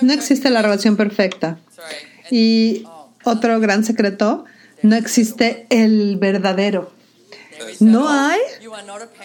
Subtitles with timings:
[0.00, 1.58] No existe la relación perfecta.
[2.30, 2.84] Y
[3.24, 4.44] otro gran secreto,
[4.82, 6.92] no existe el verdadero.
[7.80, 8.40] ¿No hay?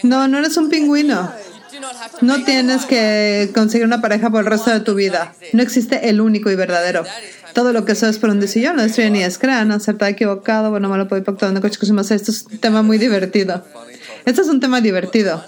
[0.04, 1.32] No, no eres un pingüino.
[2.22, 5.34] No tienes que conseguir una pareja por el resto de tu vida.
[5.54, 7.04] No existe el único y verdadero.
[7.54, 10.70] Todo lo que eso es por un decision, no destruye ni es crean, acertado, equivocado,
[10.70, 11.60] bueno, malo, puede pactar, no.
[11.66, 13.66] Esto es un tema muy divertido.
[14.26, 15.44] Este es un tema divertido.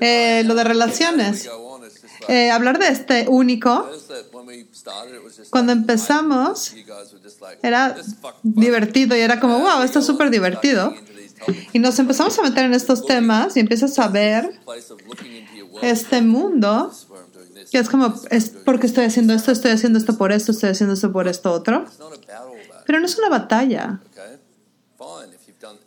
[0.00, 1.48] Eh, lo de relaciones.
[2.28, 3.88] Eh, hablar de este único,
[5.50, 6.74] cuando empezamos,
[7.62, 7.96] era
[8.42, 10.94] divertido y era como, wow, esto es súper divertido.
[11.72, 14.58] Y nos empezamos a meter en estos temas y empiezas a ver
[15.82, 16.92] este mundo
[17.70, 20.94] que es como, es porque estoy haciendo esto, estoy haciendo esto por esto, estoy haciendo
[20.94, 21.84] esto por esto otro.
[22.86, 24.00] Pero no es una batalla.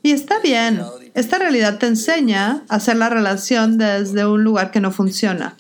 [0.02, 0.82] Y está bien.
[1.14, 5.56] Esta realidad te enseña a hacer la relación desde un lugar que no funciona.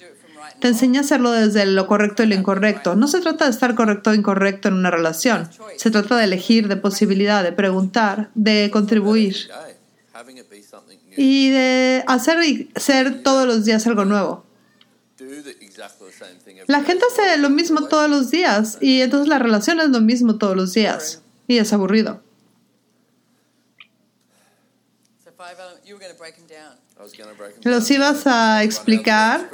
[0.59, 2.95] Te enseña a hacerlo desde lo correcto y lo incorrecto.
[2.95, 5.49] No se trata de estar correcto o incorrecto en una relación.
[5.77, 9.49] Se trata de elegir, de posibilidad, de preguntar, de contribuir
[11.15, 14.45] y de hacer y ser todos los días algo nuevo.
[16.67, 20.37] La gente hace lo mismo todos los días y entonces la relación es lo mismo
[20.37, 22.21] todos los días y es aburrido.
[27.63, 29.49] Los ibas a explicar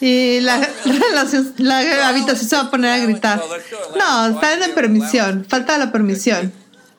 [0.00, 3.42] y la, relación, la habitación se va a poner a gritar.
[3.98, 6.52] No, está en permisión, falta la permisión.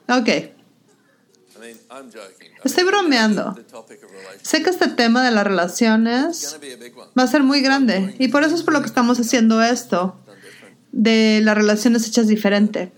[0.10, 0.30] Ok.
[2.64, 3.58] Estoy bromeando.
[4.42, 6.58] Sé que este tema de las relaciones
[7.18, 10.20] va a ser muy grande y por eso es por lo que estamos haciendo esto,
[10.92, 12.92] de las relaciones hechas diferente.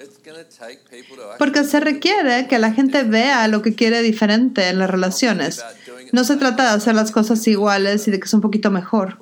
[1.37, 5.63] Porque se requiere que la gente vea lo que quiere diferente en las relaciones.
[6.11, 9.17] No se trata de hacer las cosas iguales y de que es un poquito mejor.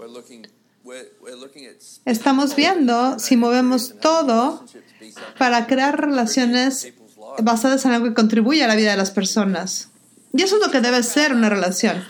[2.06, 4.66] Estamos viendo si movemos todo
[5.38, 6.94] para crear relaciones
[7.40, 9.90] basadas en algo que contribuye a la vida de las personas.
[10.34, 12.04] Y eso es lo que debe ser una relación.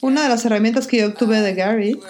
[0.00, 2.00] Una de las herramientas que yo obtuve de Gary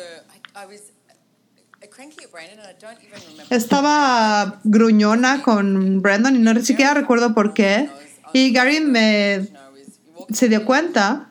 [3.51, 7.91] estaba gruñona con Brandon y no siquiera recuerdo por qué.
[8.33, 9.49] Y Gary me
[10.33, 11.29] se dio cuenta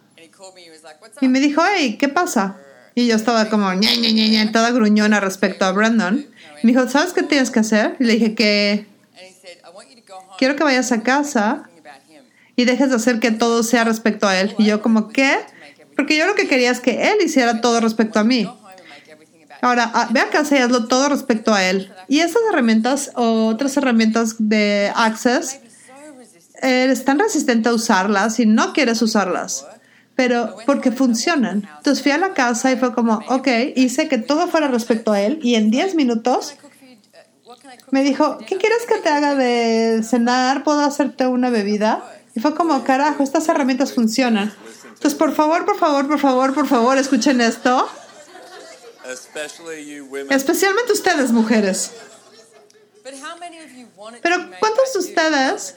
[1.21, 2.57] y me dijo, hey, ¿qué pasa?
[2.95, 6.25] Y yo estaba como, ña, toda gruñona respecto a Brandon.
[6.63, 7.95] Me dijo, ¿sabes qué tienes que hacer?
[7.99, 8.87] Y le dije que
[10.37, 11.69] quiero que vayas a casa
[12.55, 14.55] y dejes de hacer que todo sea respecto a él.
[14.57, 15.37] Y yo como, ¿qué?
[15.95, 18.49] Porque yo lo que quería es que él hiciera todo respecto a mí.
[19.61, 21.91] Ahora, ah, ve a casa y hazlo todo respecto a él.
[22.07, 25.59] Y esas herramientas o otras herramientas de Access,
[26.61, 29.65] eres tan resistente a usarlas y no quieres usarlas,
[30.15, 31.69] pero porque funcionan.
[31.77, 35.21] Entonces fui a la casa y fue como, ok, hice que todo fuera respecto a
[35.21, 36.55] él y en 10 minutos
[37.91, 40.63] me dijo, ¿qué quieres que te haga de cenar?
[40.63, 42.03] ¿Puedo hacerte una bebida?
[42.35, 44.53] Y fue como, carajo, estas herramientas funcionan.
[44.89, 47.87] Entonces, por favor, por favor, por favor, por favor, escuchen esto.
[50.29, 51.91] Especialmente ustedes, mujeres.
[54.21, 55.75] Pero ¿cuántos de ustedes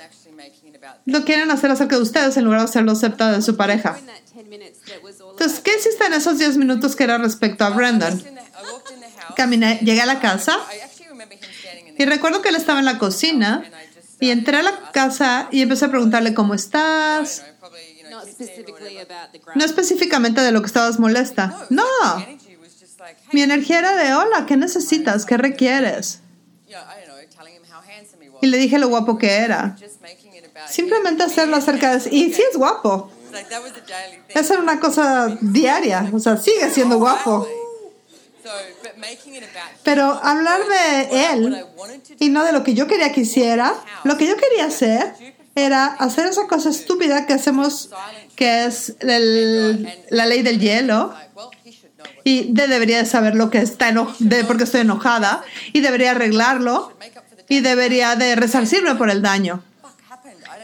[1.06, 3.98] lo quieren hacer acerca de ustedes en lugar de hacerlo acerca de su pareja?
[4.34, 8.22] Entonces, ¿qué hiciste en esos 10 minutos que era respecto a Brandon?
[9.36, 10.58] Caminé, llegué a la casa
[11.96, 13.64] y recuerdo que él estaba en la cocina
[14.18, 17.44] y entré a la casa y empecé a preguntarle cómo estás.
[19.54, 21.66] No específicamente de lo que estabas molesta.
[21.70, 21.84] No.
[23.32, 25.24] Mi energía era de, hola, ¿qué necesitas?
[25.24, 26.20] ¿Qué requieres?
[28.42, 29.76] Y le dije lo guapo que era.
[30.68, 32.14] Simplemente hacerlo acerca de...
[32.14, 33.10] Y sí es guapo.
[34.28, 36.10] Esa era una cosa diaria.
[36.12, 37.46] O sea, sigue siendo guapo.
[39.84, 41.66] Pero hablar de él
[42.18, 43.74] y no de lo que yo quería que hiciera,
[44.04, 45.14] lo que yo quería hacer
[45.54, 47.90] era hacer esa cosa estúpida que hacemos,
[48.36, 51.14] que es la ley del hielo.
[52.24, 55.42] Y de debería de saber lo que está de porque estoy enojada
[55.72, 56.92] y debería arreglarlo
[57.48, 59.62] y debería de resarcirme por el daño.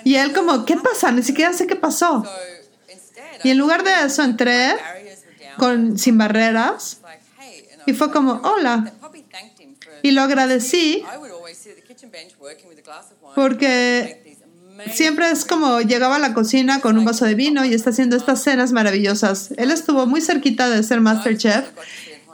[0.04, 1.10] Y él como, ¿qué pasa?
[1.10, 2.24] Ni siquiera sé qué pasó.
[3.42, 4.76] Y en lugar de eso entré
[5.56, 6.98] con, sin barreras
[7.86, 8.92] y fue como, hola.
[10.02, 11.04] Y lo agradecí
[13.34, 14.25] porque
[14.92, 18.16] siempre es como llegaba a la cocina con un vaso de vino y está haciendo
[18.16, 19.50] estas cenas maravillosas.
[19.56, 21.64] Él estuvo muy cerquita de ser Master Chef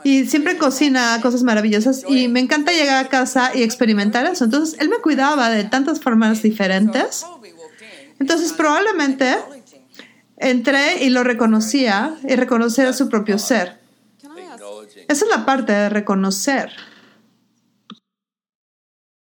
[0.03, 4.45] y siempre cocina cosas maravillosas y me encanta llegar a casa y experimentar eso.
[4.45, 7.25] Entonces, él me cuidaba de tantas formas diferentes.
[8.19, 9.37] Entonces, probablemente
[10.37, 13.79] entré y lo reconocía y reconocía su propio ser.
[15.07, 16.71] Esa es la parte de reconocer.